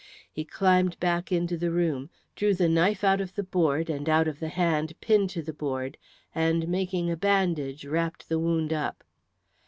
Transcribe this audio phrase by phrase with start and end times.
[0.31, 4.27] He climbed back into the room, drew the knife out of the board and out
[4.27, 5.95] of the hand pinned to the board,
[6.33, 9.03] and making a bandage wrapped the wound up.